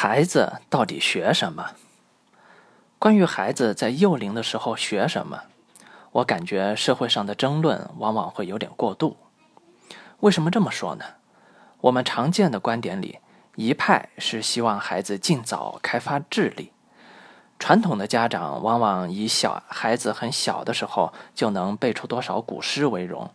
[0.00, 1.70] 孩子到底学什么？
[3.00, 5.42] 关于孩子在幼龄的时候学什么，
[6.12, 9.16] 我感觉社会上的争论往往会有点过度。
[10.20, 11.04] 为什么这么说呢？
[11.80, 13.18] 我们常见的观点里，
[13.56, 16.70] 一派是希望孩子尽早开发智力，
[17.58, 23.32] 传统的家长往往以小孩子很小的时候就能背出多少古诗为荣。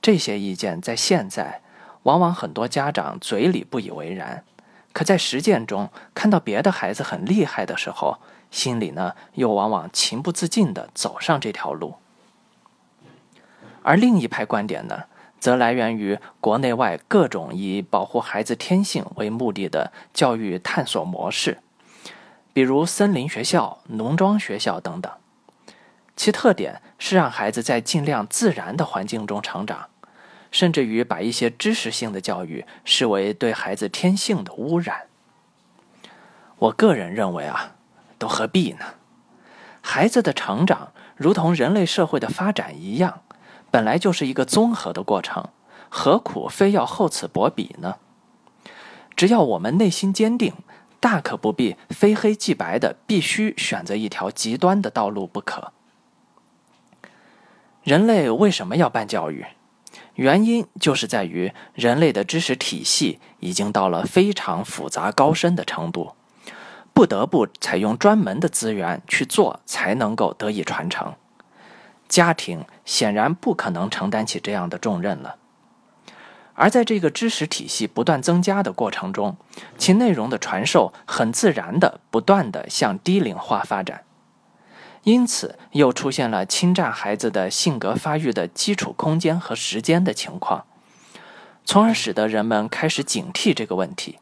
[0.00, 1.60] 这些意见在现在，
[2.04, 4.42] 往往很多家长嘴里不以为然。
[4.98, 8.18] 可在实践中，看到别的孩子很厉害的时候，
[8.50, 11.94] 心里呢又往往情不自禁地走上这条路。
[13.84, 15.04] 而另一派观点呢，
[15.38, 21.58] 则来源于国内外各种以保护孩子天性为目的的教育探索模式，
[22.52, 25.12] 比如森林学校、农庄学校等等，
[26.16, 29.86] 其特点是让孩子在尽量自然的环境中成长。
[30.50, 35.02] 甚至于把一些知识性的教育视为对孩子天性的污染。
[36.58, 37.76] 我个人认为啊，
[38.18, 38.94] 都何必呢？
[39.80, 43.22] 孩子的成长如同人类社会的发展一样，
[43.70, 45.48] 本来就是一个综合的过程，
[45.88, 47.96] 何苦非要厚此薄彼呢？
[49.14, 50.52] 只要我们内心坚定，
[51.00, 55.72] 大可不必非黑即白的必须选择一条极端的道路不可。
[57.84, 59.46] 人类为什么要办教育？
[60.14, 66.12] 原因就是在于人类的知识体系已经到了非常复杂高深的程度，
[66.92, 71.14] 不得不采用专门的资源去做，才能够得以传承。
[72.08, 75.36] 家庭显然不可能承担起这样的重任了。
[76.54, 79.36] 而在这个知识体系不断增加的过程中，
[79.76, 84.02] 其内容的传授很自然的不断的向低龄化发展。
[85.04, 90.64] 因此，又出现了侵占孩子的性格发育的基础空间和时间的情况，
[91.64, 94.18] 从而使得人们开始警惕这个问题。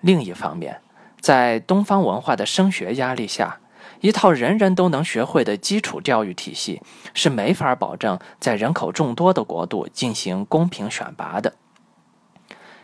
[0.00, 0.80] 另一方面，
[1.20, 3.60] 在东方文化的升学压力下，
[4.00, 6.82] 一套人人都能学会的基础教育体系
[7.14, 11.54] 是没法保证在人口众多的国度进行公平选拔的。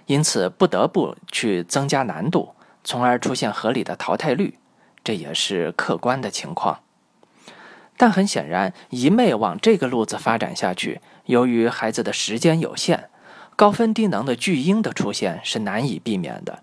[0.07, 4.59] 因此，不得不去增加难度，从而出现合理的淘汰率，
[5.03, 6.81] 这也是客观的情况。
[8.05, 13.09] 但很显然，一昧往这个路子发展下去，由于孩子的时间有限，
[13.57, 16.63] 高分低能的巨婴的出现是难以避免的。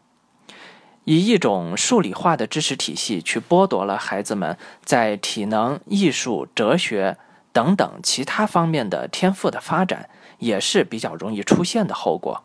[1.06, 7.18] 以一种数理化的知识体系去剥夺了孩子们在体能、艺术、哲学
[7.52, 12.44] 等等其他方面的天赋的发展，也是比较容易出现的后果。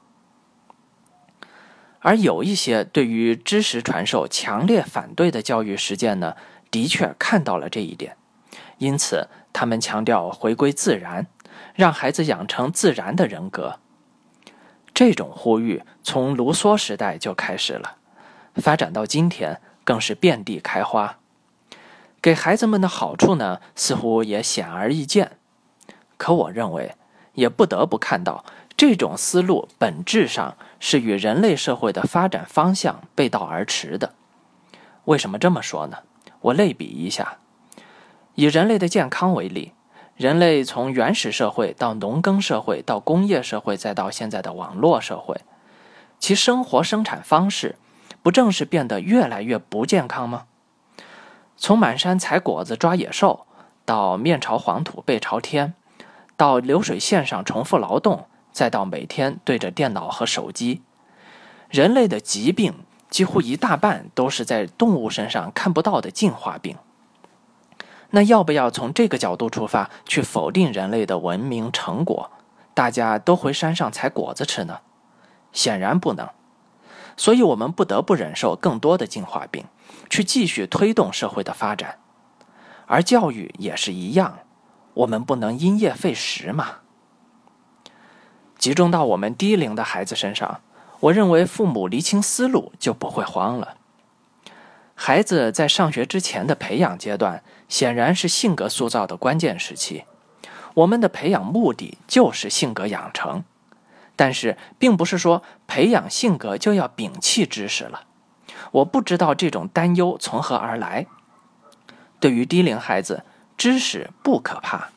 [2.01, 6.35] 而有一些对于知识传授强烈反对的教育实践呢，
[6.71, 8.17] 的确看到了这一点。
[8.79, 11.27] 因此，他们强调回归自然，
[11.75, 13.79] 让孩子养成自然的人格。
[14.93, 17.97] 这种呼吁从卢梭时代就开始了，
[18.55, 21.19] 发展到今天更是遍地开花。
[22.23, 25.39] 给孩子们的好处呢，似乎也显而易见。
[26.17, 26.97] 可我认为，
[27.35, 28.45] 也不得不看到，
[28.77, 34.15] 这种思路本质上是与人类社会的发展方向背道而驰的。
[35.05, 35.99] 为什么这么说呢？
[36.41, 37.39] 我类比一下。
[38.37, 39.73] 以人类的健康为例，
[40.15, 45.41] 人类从原始社会到农耕社会，到工业社会，再到现在的网络社会，
[46.19, 47.77] 其生活生产方式
[48.23, 50.45] 不正是变得越来越不健康吗？
[51.57, 53.47] 从满山采果子抓野兽，
[53.87, 55.73] 到面朝黄土背朝天，
[56.37, 60.83] 到流水线上重复劳动，再到每天对着电脑和手机，
[61.71, 62.75] 人类的疾病
[63.09, 66.77] 几乎一大半都是在动物身上看不到的进化病。
[68.11, 72.31] 那要不要从这个角度出发去否定人类的文明成果？
[72.75, 74.81] 大家都回山上采果子吃呢？
[75.53, 76.29] 显然不能。
[77.17, 79.65] 所以，我们不得不忍受更多的进化病，
[80.11, 81.99] 去继续推动社会的发展。
[82.87, 84.41] 而教育也是一样，
[84.93, 86.67] 我们不能因噎废食嘛。
[88.59, 90.61] 集中到我们低龄的孩子身上，
[91.01, 93.77] 我认为父母厘清思路就不会慌了。
[94.99, 100.05] 孩子在上学之前的培养阶段，显然是性格塑造的关键时期。
[100.73, 103.45] 我们的培养目的就是性格养成，
[104.17, 108.05] 但是并不是说培养性格就要摒弃知识了。
[108.73, 111.07] 我不知道这种担忧从何而来。
[112.19, 113.23] 对于低龄孩子，
[113.59, 114.89] 知识不可怕，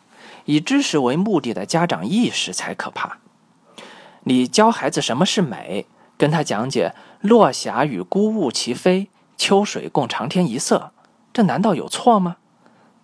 [0.46, 3.18] 以知识为目的的家长意识才可怕。
[4.24, 5.86] 你教孩子什么是美，
[6.18, 9.10] 跟他讲解“落霞与孤鹜齐飞”。
[9.40, 10.92] 秋水共长天一色，
[11.32, 12.36] 这难道有错吗？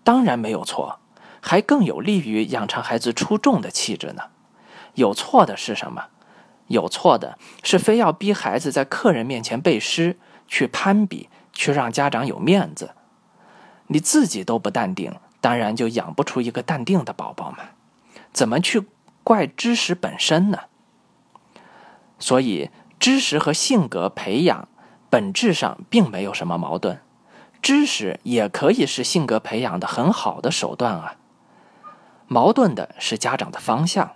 [0.04, 1.00] 当然没有错，
[1.42, 4.24] 还更有利于养成孩子出众的气质呢。
[4.96, 6.08] 有错的是什么？
[6.68, 12.92] 有错的是非要逼孩子在客人面前背诗，去攀比，去让家长有面子。
[13.88, 17.60] 你自己都不淡定，当然就养不出一个淡定的宝宝嘛。
[18.34, 18.84] 怎么去
[19.24, 20.60] 怪知识本身呢？
[22.20, 24.68] 所以，知识和性格培养
[25.16, 27.00] 本质上并没有什么矛盾，
[27.62, 31.16] 知识也可以是性格培养的很好的手段啊。
[32.28, 34.12] 矛盾的是家长的方向。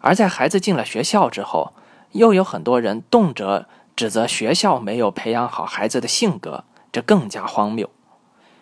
[0.00, 1.72] 而在孩子进了学校之后，
[2.12, 3.64] 又有很多人动辄
[3.96, 7.88] 指责学校没有培养好孩子的性格，这更加荒谬。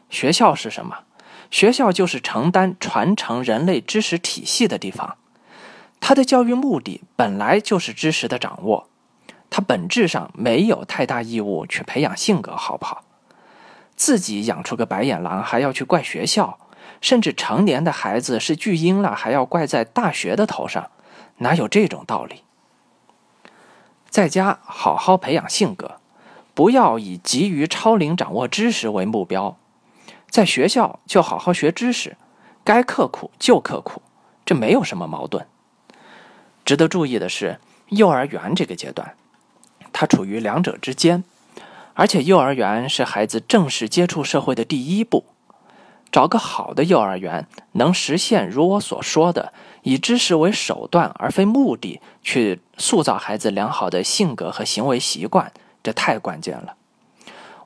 [0.08, 1.00] 学校是什么？
[1.50, 5.16] 学校就是承担传承人类知识体系的地方。
[5.98, 8.86] 它的教育目的本来就是知识的掌握，
[9.56, 13.04] 他本质上没有太大义务去培养性格，好不好？
[13.94, 16.58] 自己养出个白眼狼还要去怪学校，
[17.00, 20.90] 甚至成年的孩子是巨婴了还要怪在大学的头上，
[21.36, 22.42] 哪有这种道理？
[24.10, 26.00] 在家好好培养性格，
[26.52, 29.54] 不要以急于超龄掌握知识为目标；
[30.28, 32.16] 在学校就好好学知识，
[32.64, 34.02] 该刻苦就刻苦，
[34.44, 35.46] 这没有什么矛盾。
[36.64, 37.60] 值得注意的是，
[37.90, 39.14] 幼儿园这个阶段，
[39.94, 41.24] 它处于两者之间，
[41.94, 45.24] 而且幼儿园是孩子正式接触社会的第一步。
[46.10, 49.52] 找个好的幼儿园，能实现如我所说的，
[49.82, 55.52] 以知识为手段而非目的，去塑造孩子良好的性格和行为习惯，
[55.82, 56.74] 这太关键了。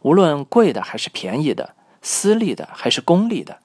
[0.03, 3.59] 无论贵的还是便宜的，私立的还是公立的，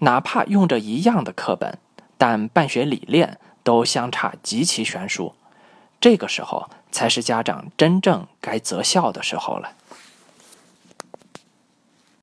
[0.00, 1.78] 哪怕用着一样的课本，
[2.18, 3.38] 但办学理念。
[3.62, 5.34] 都相差极其悬殊，
[6.00, 9.72] 这个时候才是家长真正该择校的时候了。